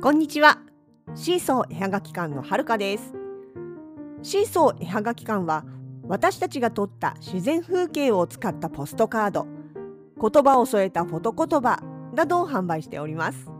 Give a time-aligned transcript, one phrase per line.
[0.00, 0.60] こんにちは。
[1.16, 3.14] シーソー絵はがき館のはるかです。
[4.22, 5.64] シーソー絵はがき館は
[6.06, 9.48] 私たちが撮った自然風景を使ったポストカード。
[10.20, 11.82] 言葉を添えたフォト言葉
[12.14, 13.50] などを販売しております。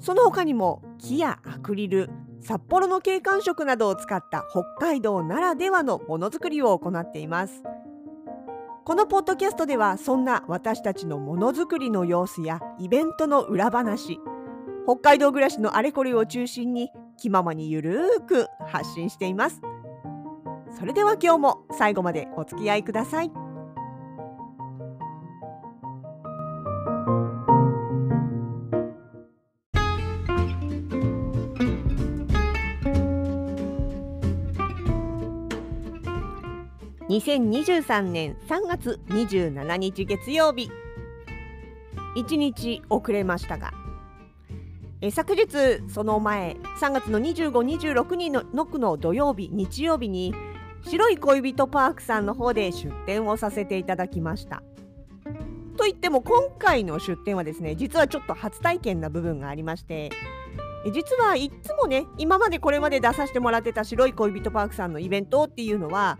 [0.00, 2.10] その他にも木やアクリル
[2.42, 7.62] 札幌の景観色などを使った北海道ならではのものづくりを行っています。
[8.84, 14.20] このポッドキャストではそんな私たちのものづくりの様子やイベントの裏話
[14.88, 19.60] 北海道暮らしのあれこれを中心に気ままにゆるーく発信しています。
[20.78, 23.30] それでは今日も最後までお付き合いください。
[37.10, 40.70] 2023年3月27日月曜日
[42.16, 43.87] 1日遅れましたが
[45.00, 45.46] え昨日
[45.88, 50.34] その前3月の2526日ののくの土曜日日曜日に
[50.82, 54.62] 白い恋人パークさんの方で出店をさせていただきました。
[55.76, 60.10] といっても今回の出店はですね実はちょっと初体験な部分がありまして
[60.92, 66.18] 実はいつもね今までこれまで出させてもらってた白い恋人パークさんのイベントっていうのは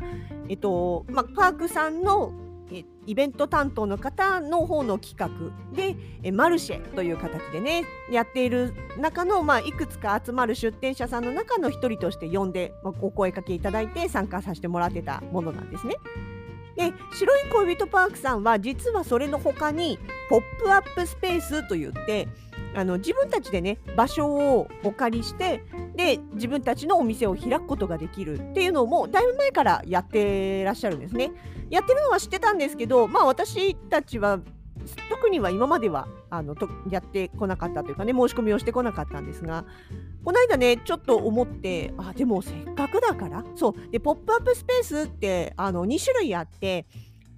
[0.49, 2.33] えっとまあ、パークさんの
[3.07, 5.29] イベント担当の方の方の企画
[5.75, 15.97] でマルシェという形でねやっている中の、まあ、いくつか集まる出店者さんの中の一人として呼んで、まあ、お声かけいただいて参加させてもらってたものなんですね。
[16.77, 19.99] で白い恋人パークさんは実はそれの他に
[20.31, 22.29] ポップアップスペースといって
[22.75, 25.65] あの自分たちでね場所をお借りして
[25.97, 31.33] で自分たちのお店を開くことができるっていうのもだいぶ前からやってらっしゃるんですね。
[31.71, 34.41] やってるのは知ってたんですけどまあ私たちは
[35.11, 39.65] 特には今まではあのとやってこなかったというかね申し込みをしてこなかったんですが
[40.25, 46.87] この間ねちょっと思ってあでもせっかくだからそうでポップアップスペースってあの2種類あって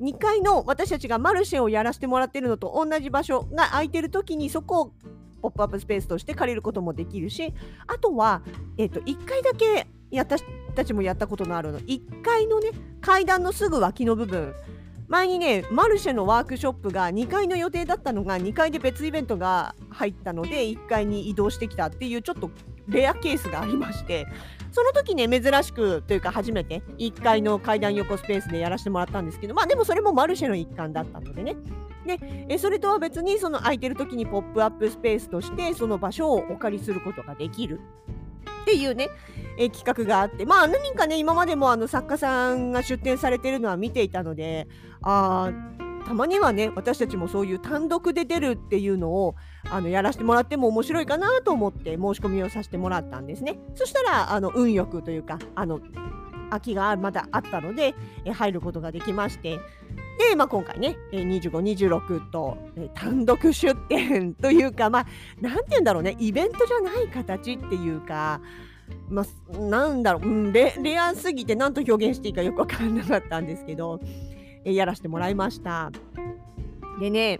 [0.00, 4.92] 2階の私たちがマルシェをやらせてもらってるのと同じ場所が空いてる時にそこを
[5.42, 7.54] ポップアップスペースとして借りることもできるし
[7.86, 8.42] あとは、
[8.78, 9.86] えーと、1回だけ
[10.18, 10.42] 私
[10.74, 11.80] たちもやったことのあるの。
[11.80, 14.54] 1階のね階段のすぐ脇の部分。
[15.08, 22.50] 前にねマルシェのワークショップが2階の予定だったのが2階で別イベントが入ったので1階に移動してきたっていうちょっと
[22.86, 24.26] レアケースがありまして。
[24.72, 31.56] その時ね珍しくというか初めて1階の階段横スペースでやらせてもらったんですけどまあでもそれもマルシェの一環だったのでね。
[32.06, 32.18] で
[32.48, 37.80] えそれとは別にその空いてる時にポップアップスペースとしてその場所をお借りすることができる。
[38.70, 39.08] っていうね、
[39.58, 44.68] え企画があってまあ何人かね今までもあの作家さんが出展されてるのは見ていたので
[45.02, 45.50] あ
[46.06, 49.34] たまにはね私たちもそういう単独で出るっていうのを
[49.68, 53.58] あのやらせてもらっても面白いかなと思って申し込みをさせてもらったんですね。
[53.74, 55.80] そしたらあの運よくというかあの
[56.50, 57.94] 空きがまだあったので、
[58.24, 59.58] え入ることができまして
[60.20, 62.58] で、まあ、今回ね25、26と、
[62.94, 65.06] 単独出店というかまあ
[65.40, 68.42] 何て言うんだろうねイベントじゃない形っていうか
[69.08, 74.00] まあ、なんだろう、レレアすぎて何と表現していいかよく分からなかったんですけど、
[74.64, 75.90] やらせてもらいました。
[77.00, 77.38] でね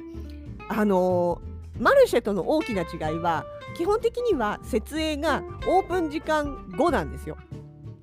[0.68, 3.44] あのー、マルシェとの大きな違いは
[3.76, 7.36] 基本的には設営がオープン時間後なんですよ。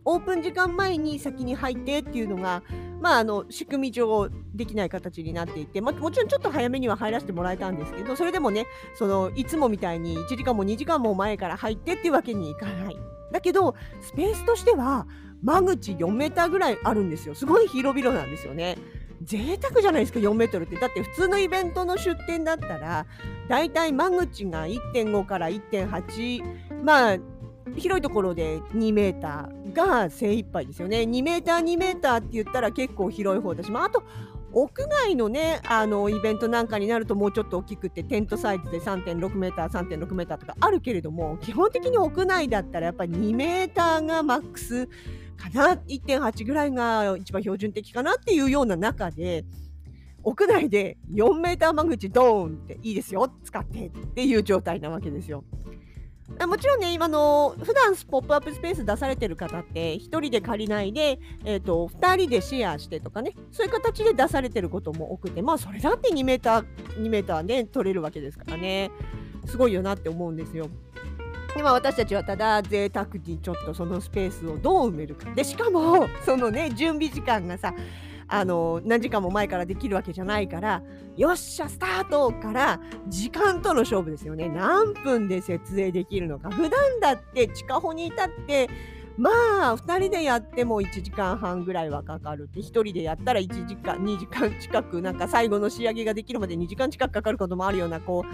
[0.03, 2.63] オープン時間前に先に入ってっていうのが、
[3.01, 8.65] まあ、あの仕組み上できない形になっていて、まあ、もちろんちょっと早めには入らせてもらえたんですけどそれでもね
[8.95, 12.97] そのいつもみたいに1時間も2時間も前から入ってっていうわけにいかない。
[13.31, 15.05] だけどスペースとしては
[15.43, 18.77] 間口4メーターぐらいあるんですよすごい広々なんですよね。
[19.23, 23.05] 贅沢じゃないですか4メートルってだって普通のイベントの出店だったら
[23.49, 27.17] だいたい間口が1.5から1.8まあ
[27.75, 30.99] 広いところで2メーターが精一杯ですよね。
[30.99, 34.03] 2メーター2メーターって言ったら結構広い方だし、まあ、あと
[34.53, 44.87] 屋外のねあのイベントなんかになるともうちょっと大きくてテントサイズで3.6メーター3.6メーターとかあるけれども基本的に屋内だったらやっぱり2メーターがマックス
[45.35, 49.45] かな1.8ぐらいが一番標準的かなっていうような中で
[50.23, 55.43] 屋内で4メーター間口ドーンっていいですよ使ってっていう状態なわけですよ。
[56.45, 66.65] もちろんね、今の普段ポップアップスペース出されてる方って、1人で借りないで、えーと、2人でシェアしてとかね、そういう形で出されてることも多くて、まあ、それだって2メーター、
[66.97, 68.91] 2メーターね、取れるわけですからね、
[69.45, 70.69] すごいよなって思うんですよ。
[71.57, 75.33] 今私たちはただ贅沢にちょっとそのスペースをどう埋めるか。
[75.33, 77.73] で、しかも、そのね、準備時間がさ、
[78.29, 80.83] あの何時間も前からできるわけじゃないから
[81.15, 84.49] よっしゃスタートから時間との勝負ですよね。
[84.49, 86.49] 何分で設営できるのか。
[86.49, 88.69] 普段だって地下穂に至って
[89.17, 89.31] ま
[89.71, 98.25] あ2人でやっても1時間半ぐらいはかかるって1人でやったら1時間2時間近くなんか最後の仕上げができるまで2時間近くかかることもあるようなこ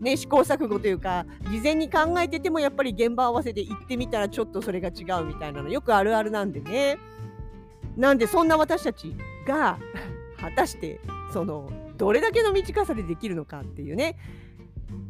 [0.00, 6.98] うね試行錯誤というか事前に考えててもやっぱり現場合わせて行ってみたらちょっとそれが違うみたいなのよくあるあるなんでね。
[7.96, 9.14] なんでそんな私たち
[9.44, 9.78] が
[10.40, 11.00] 果たして
[11.32, 14.16] そのどれだけの短さでできるのかっていうね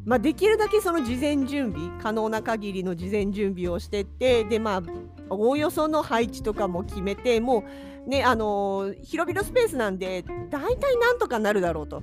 [0.04, 4.82] まあ、できるだけその事前準備可能な限りの事前準備をしてってでまあ
[5.30, 7.64] おおよその配置とかも決めても
[8.06, 12.02] うねあのー、広々スペースなんで大体なんとかなるだろうと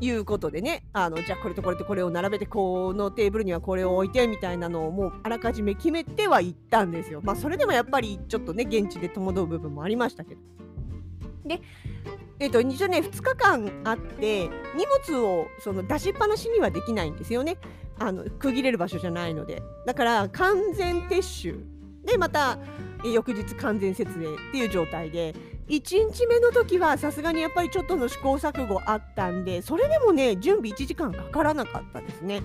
[0.00, 7.20] いうことでねあのじゃあこれとこれとこれを並べてこのテーブルにはこれを置いてみたいなのをもうあらかじめ決めてはいったんですよ。
[7.24, 10.40] まあそれでもやっぱりちょっとね現地で戸惑う部分もありましたけど。
[11.44, 11.60] で
[12.40, 17.56] えっと、一応ね2日間あって荷物をその出しっぱなしにはできないんですよね。
[17.98, 19.60] あの区切れる場所じゃないので。
[19.86, 21.58] だから完全撤収。
[22.04, 22.58] でまた
[23.04, 25.34] 翌日完全設営っていう状態で。
[25.68, 32.42] 1日目の時はさすがにやっぱりちょっとの試行錯誤あったんでそれでもね準備1時間かからなかったですね。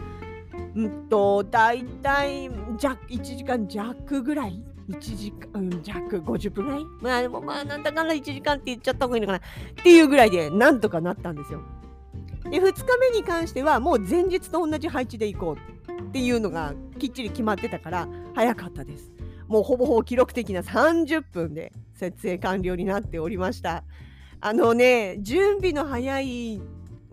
[0.76, 6.86] うんと大体1時間弱ぐらい1時間弱50分ぐらい？
[7.02, 9.42] まあでもまあなんだかんだ1時間って言っちゃった方がいいのかなっ
[9.84, 11.62] ていうぐらいでなんとかなったんですよ。
[12.44, 19.12] で2日目に関してはもう前日と同じ配置で行こうっていうのがきっちり決まってたから早かったです。
[19.48, 23.84] もうほぼほぼ記録的な30分で設営完了になっておりました。
[24.42, 26.62] あのね準備の早い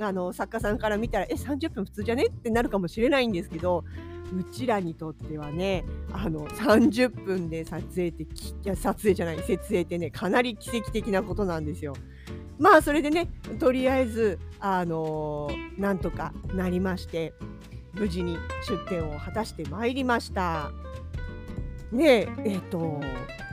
[0.00, 2.26] あの作家さんから見たらえ30分普通じゃね？
[2.26, 3.84] ってなるかもしれないんですけど
[4.32, 8.26] うちらにとってはねあの30分で撮影ってい
[8.64, 11.94] や撮影じゃない設営ってねかなり奇跡的なことなんですよ。
[12.58, 13.28] まあそれでね
[13.58, 17.32] とりあえずあのー、なんとかなりまして
[17.94, 18.36] 無事に
[18.68, 20.70] 出店を果たしてまいりました。
[21.90, 23.00] ねえっ、と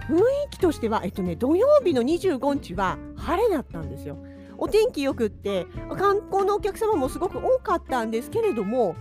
[0.07, 4.17] 雰囲気としてはえっとね土曜日の25日は晴れだったんですよ。
[4.59, 8.95] お天気よくって観光のお客様もすごく多かったんですけれども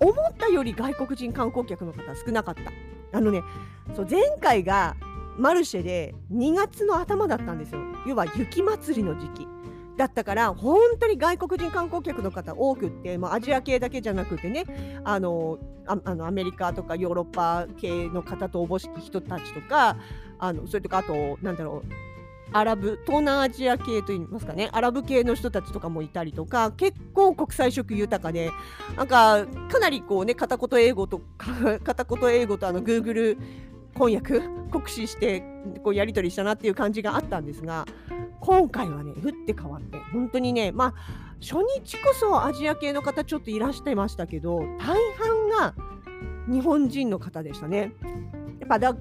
[0.00, 2.62] 思ったより外国人観光客の方少なかった。
[3.12, 3.42] あのね
[3.94, 4.96] そう前回が
[5.38, 9.48] マルシェで2月の頭だったんですよ要は雪祭りの時期
[9.96, 14.64] だったから本当に外国人観光客の方多くって、まあ、アジア系だけじゃなくてね
[15.04, 19.96] あのあのアメリカとかヨーロッパ系の方とおぼしき人たちとか
[20.38, 22.07] あのそれとかあとなんだろう
[22.52, 28.50] アラブ東南アジア系といいますかねアラブ系の人たちとかもいたりとか結構国際色豊かで
[28.96, 31.20] なんかかなりこうね片言英語と
[31.84, 33.36] 片言英語とあの Google
[33.94, 34.40] 翻訳
[34.70, 35.42] 酷使して
[35.82, 37.86] こうやり取りしたなっていう感じがあったんですが
[38.40, 45.74] 今回はね打って変わって本当にねまあ初日こそアジア系の方ちょっといらしてましたけど大半が
[46.48, 47.92] 日本人の方でしたね。
[48.68, 48.98] ぱだ考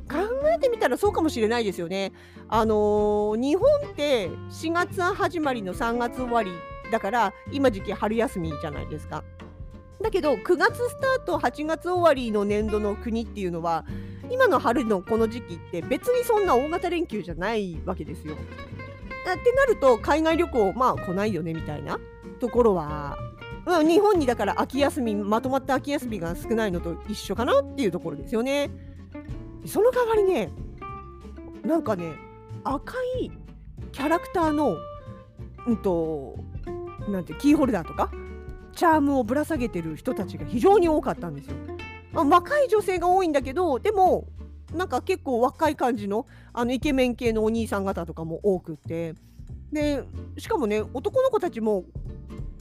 [0.55, 2.11] えてみたらそうかもしれないですよね。
[2.47, 6.51] あのー、日本って4月始まりの3月終わり
[6.91, 9.23] だから今時期春休みじゃないですか。
[10.01, 13.83] だけど9月スタート8月終わりの年度の国っていうのは
[14.29, 18.35] 今の春のこの時期って別にそんな大型連休じゃないわけですよ。
[18.35, 21.99] ってなると海外旅行まあ来ないよねみたいな
[22.39, 23.17] ところは
[23.85, 28.69] 日本にだから秋休みまとまった秋休みが少ないのと一緒かなっていうところですよね。
[29.65, 30.51] その代わりね
[31.63, 32.13] なんかね
[32.63, 33.31] 赤い
[33.91, 34.77] キャラクターの
[35.65, 36.35] うんと
[37.09, 38.11] なんてキーホルダーとか
[38.73, 41.55] チャームをぶら下げてる人たちが非常に多かったんですよ。
[42.13, 44.27] まあ、若い女性が多いんだけどでも
[44.73, 49.15] なんか結構若い感じのあのイケメン系のお兄さん方とかも多くて
[49.71, 50.03] で
[50.37, 51.85] しかもね男の子たちも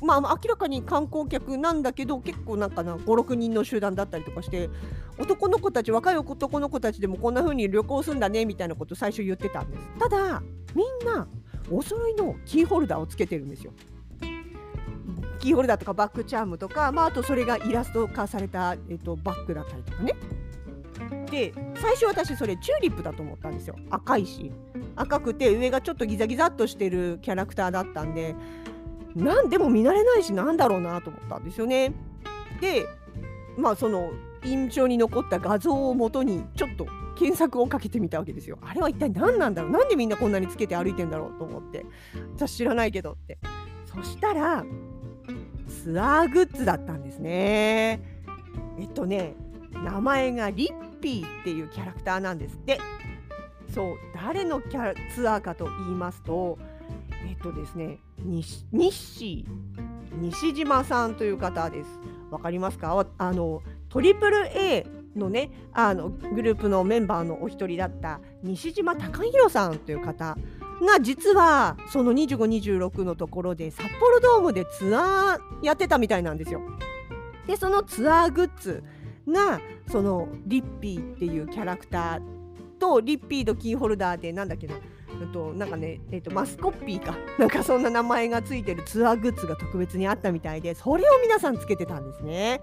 [0.02, 4.68] まあ、明らかに観光客なんだけど結構なんかな56人の集団だったりとかして
[5.18, 9.82] 男の子たち若い男の子たちでもこんな風に旅行するんだねみたいなこと最初言ってたんです。
[9.98, 10.42] ただ
[10.74, 11.26] みんな
[11.70, 13.72] お揃いのキーホルダーをつけてるんですよ。
[15.40, 20.14] キーホルダーとかバッグチャームとか、まあ、あとそれがイラスト化された、えっと、バッグだったりとかね。
[21.30, 23.76] で最初私それチューリップだと思ったんですよ。
[23.90, 24.52] 赤いし。
[24.96, 28.34] 赤くて上がちょっとギザギザっとしてるキャラクターだったんで
[29.16, 31.92] なんでも見慣れないしなんだろうなと思ったんですよね。
[32.60, 32.86] で
[33.56, 34.10] まあその
[34.44, 38.58] 印象に残った画像をもとにちょっと検索をかけてみたわけですよ。
[38.60, 39.70] あれは一体何なんだろう？
[39.70, 41.86] なんでみんなこんなにつけて歩いてんだろうと思って
[42.36, 43.38] 私知らないけどって
[43.86, 44.64] そしたら
[45.82, 48.00] ツアーグッズだったんですね。
[48.78, 49.34] えっとね
[49.72, 52.78] 名前がリッピーっていうキャラクターなんですって
[53.74, 56.58] そう誰のキャラツアーかと言いますと
[57.26, 59.44] えっとですね西西
[60.20, 61.88] 西島さんという方です
[62.30, 63.06] わかりますか？
[63.18, 70.36] あのトリプル A のねあのグループのメンバーのお一人だった西島隆弘さんという方
[70.82, 76.60] が実はその2526のところで札幌ドームでツアーやってたみたいなんですよ。
[77.46, 78.82] でそのツアーグッズ
[79.26, 82.22] がそのリッピーっていうキャラクター
[82.78, 84.74] とリッピーのキーホルダーでなんだっけな
[85.32, 92.60] となんかね、えーと、マスコッピーか なんかそんな名前がついてるツアーグッズが特別にあったみたいでそれを皆さんつけてたんですね。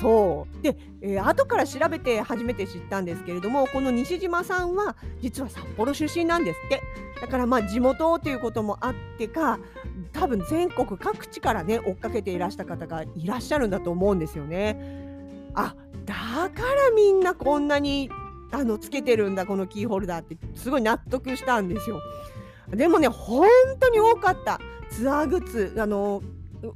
[0.00, 6.82] そうで、えー、後から調べて初めて知ったんですけれどもこの西島さんは実は札幌出身なんですって
[7.22, 9.58] だからまあ地元ということもあってか
[10.12, 14.78] 多分全国各地からね追っかけていらした方がいらっしゃるんだと思うんですよね。
[15.54, 15.74] あ
[16.04, 18.10] だからみんなこんなに
[18.50, 20.36] あのつけてるんだこのキーホルダーって。
[20.54, 22.00] すごい納得したんですよ。
[22.70, 23.48] でもね本
[23.80, 24.60] 当に多かった。
[24.90, 25.74] ツアーグッズ。
[25.78, 26.22] あの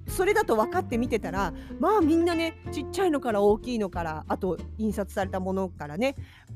[0.07, 6.15] それだと分かって見てたらまあみんなねちっちゃいのから大きいのからあと印刷されたものからね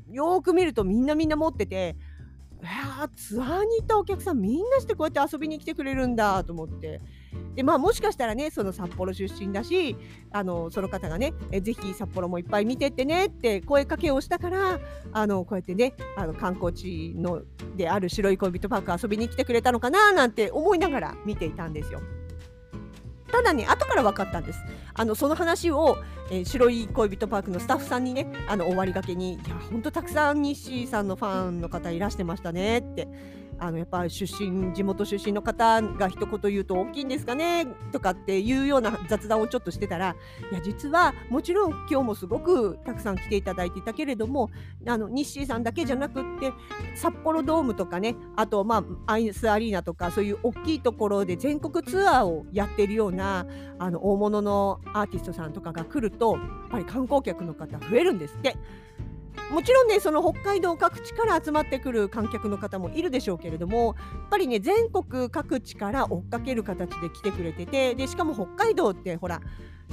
[0.09, 1.97] よく見るとみんなみんな持ってて
[2.61, 7.01] いやツアーに行ったお客さんみんなしてこうやって遊びに来てくれるんだと思って。
[7.57, 9.97] でまあもしかしたらねその札幌出身だし
[10.31, 14.79] あのその方がねえぜひ札幌もいっぱい見てってねって声かけをしたから
[15.11, 17.41] あのこうやってねあの観光地の
[17.75, 21.99] である白い恋人パーク遊びに来てくれたのかななんて思いながら見ていたんですよ。
[23.31, 24.59] ただね後から分かったんです
[24.93, 25.97] あのその話を、
[26.31, 33.07] えー、白い恋人パークのスタッフさんにねあの終わりがけに「いやほんとたくさん西さんのファンの方いらしてましたね」って
[33.59, 40.15] あのやっぱ出身地元出身の方が一言言うと大きいんですかねとかっていうような雑談をちょっとしてたら
[40.51, 44.49] いや実はもちろん今日もすごくたくさん来ていただいていたけれども
[44.85, 46.53] あの日清さんだけじゃなくって
[46.95, 53.45] 札幌ドームとかねあとまあアイスアリーナとかそういう大きいところで全国ツアーをやってるような
[53.79, 58.55] あの大物のアーティストさんとかが来るとやっぱり観光客の方増えるんですって。
[59.51, 69.41] もちろんねその北海道各地から集まってくる観客の方もいるでしょうけれどもやっぱりね全国各地から追っかける形で来てくれててでしかも北海道ってほら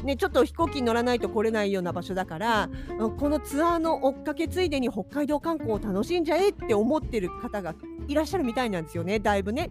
[0.03, 2.69] ね、ちょっと飛行機に乗らないと来れないような場所だから
[3.17, 7.77] このツアーの追っかけついでに北海道観光を楽しんじゃえって思ってる方が
[8.09, 9.71] いらっしゃるみたいなんですよねだいぶね。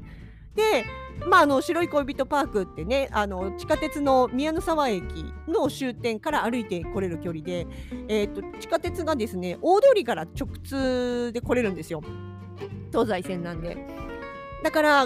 [0.56, 0.86] で、
[1.28, 5.04] まあ、あの白い恋人パークってねあの地下鉄の宮の沢駅
[5.48, 7.68] の終点から歩いて来れる距離で、
[8.08, 12.02] えーと、地下鉄がですね大通りから直通で来れるんですよ
[12.92, 13.78] 東西線なんで。
[14.64, 15.06] だからや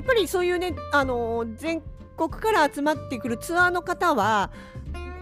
[0.00, 1.82] っぱりそういうねあの全
[2.16, 4.50] 国から集まってくるツアーの方は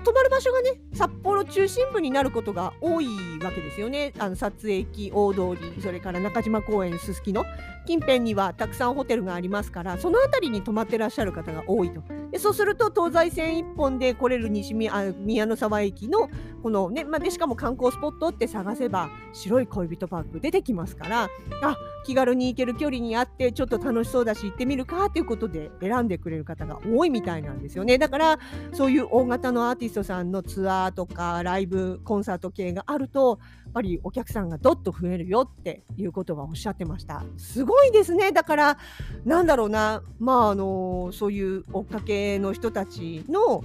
[0.05, 3.07] 泊まる場所がね札幌中心部になることが多い
[3.43, 4.13] わけですよね。
[4.19, 7.45] あの撮影機大通りそれから中島公園すすきの。
[7.87, 12.03] 近辺にはたくさんホテルがありますからその辺りに泊まってらっしゃる方が多いと。
[12.33, 16.29] でそうすると東西線1本で来れる西宮宮の沢駅の
[16.63, 21.31] このね、まあ、でしかも観光スポットって探せば白い恋人パーク出てきますから
[21.63, 27.99] あ気軽に行ける距離にあってちょっと楽しそうだし行ってみるかということで選んでくれる方が多いみたいなんですよね。
[27.99, 28.39] だから
[28.73, 37.25] そういう大型のアーティストさんのツアーとかライブコンサート系があるとやっぱりお客さんがどっと増えるよっていうことはおっしゃってました。
[37.37, 38.33] すごいですね。
[38.33, 38.79] だから
[39.25, 40.03] なんだろうな。
[40.19, 43.65] まああのそういう追っかけの人たちの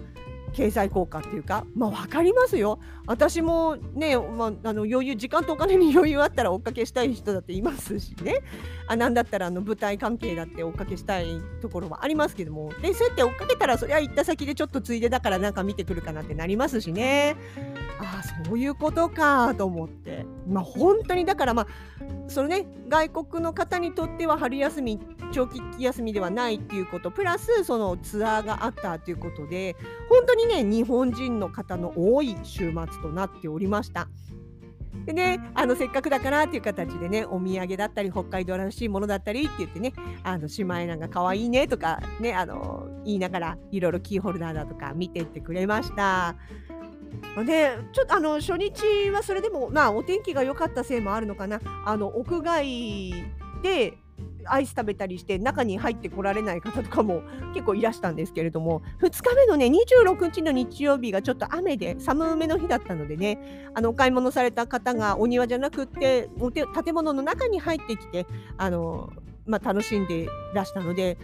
[0.53, 2.79] 経済効果っていうか、まあ、分かりますよ。
[3.07, 8.41] 私もね、まあ、あの余裕時間とお金に余裕あったら追っかけしたい人だっていますしね。
[8.87, 12.71] あなんだったらあの舞台関係だって追っかけしたいところはありますけども。
[12.81, 17.35] でそうやって追っかけたらそれは行った先でちょっとついでだからなんか見てくるかなってなりますしね。
[17.99, 20.25] ああそういうことかと思って。
[20.47, 21.67] まあ本当にだからまあ
[22.27, 24.99] そのね外国の方にとっては春休み
[25.31, 29.75] 長期休みではないっていうことプラスそのツアーがあったということで
[30.09, 34.07] 本当にね日本人の方の多い週末となっておりました。
[35.05, 39.93] でね、あのせっかくだからっていう形でね、お土産だったり、北海道らしいものだったりって言ってね、
[40.23, 46.35] あのシマエナガ可愛いいねとかね、あの言いながらいろいろキーホルダーだとか見てってくれました。
[47.45, 53.13] でちょっとあの初日はそれでも、まあ、お天気が良かったせいもあるのかなあの屋外
[53.63, 53.97] で
[54.45, 57.21] アイス食べたりして中に入ってこられない方とかも
[57.53, 66.29] 結構いらしたんですけれども2日目のね26日の日曜日がちょっと雨で寒めの日だったのでねあのお買い物された方がお庭じゃなくって
[66.83, 68.25] 建物の中に入ってきて
[68.57, 69.11] あの、
[69.45, 71.17] まあ、楽しんでらしたので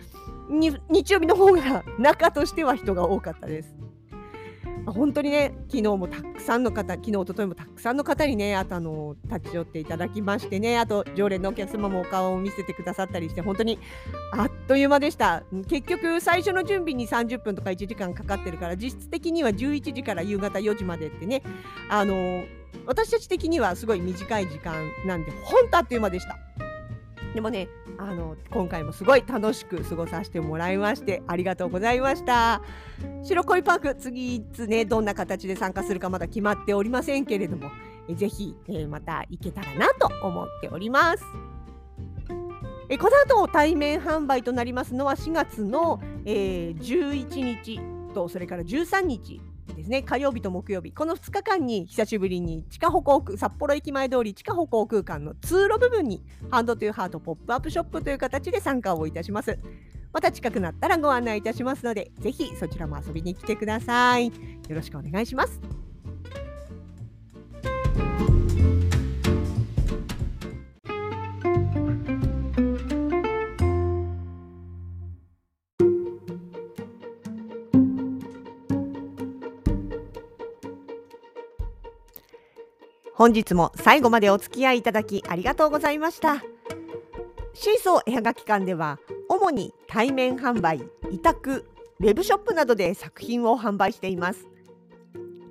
[0.49, 3.86] 日曜日の方が中としては人が多かったです。
[4.91, 13.79] 本当にね昨日もたくさんの方昨日一昨日もたくさんの方にねあとあの立ち寄っていただきましてねあと常連のお客様もお顔を見せてくださったりして本当に
[14.31, 15.43] あっという間でした。
[15.67, 21.41] 結局最初の準備に30分とか1時間かかってるから実質的には11時から夕方4時までってね
[21.89, 22.43] あの
[22.85, 24.73] 私たち的にはすごい短い時間
[25.05, 26.66] なんで本当あっという間でした。
[27.37, 32.63] でもねあの今回もすごい楽しく過ごさせてもらいましてありがとうございました。
[33.21, 37.69] 白恋パーク次いつねどんな形で参加するかまだ決まっておりませんけれども
[38.09, 41.23] えぜひ、えー、また行けたらなと思っております。
[42.89, 47.79] えこの後対面販売となりますのは4月の、えー、11日
[48.15, 49.39] とそれから13日
[49.77, 50.01] ですね。
[50.01, 50.91] 火曜日と木曜日。
[50.91, 59.57] この2日間に久しぶりに地下歩行区札幌駅前通り地下歩行空間の通路部分にハンドトゥーハートポップアップショップという形で参加をいたします。
[60.11, 64.27] また近くなったらご案内いたしますのでぜひそちらも遊びに来てください。
[64.27, 64.33] よ
[64.69, 65.76] ろしくお願いします。
[83.27, 86.45] 本日も最後までお付き合いいただきありがとうございました。
[87.53, 90.81] シーソー絵はがき館では主に対面販売
[91.11, 91.69] 委託
[91.99, 94.47] ウェブショップなどで作品を販売しています。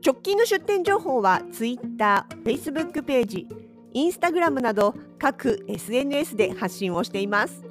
[0.02, 3.46] 直近の出店情報は Twitter、Facebook ページ、
[3.94, 7.62] Instagram など各 SNS で発信をしています。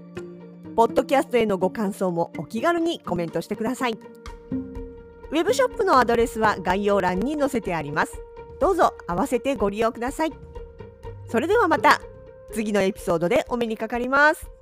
[0.75, 3.93] ポッドキャストへのご感想もお気軽にコメントしてください。
[3.93, 8.24] ウェブショップのアドレスは概要欄に載せてあります。
[8.59, 10.33] どうぞ合わせてご利用ください。
[11.27, 12.01] それではまた
[12.51, 14.54] 次のエピソードでお目にかかります。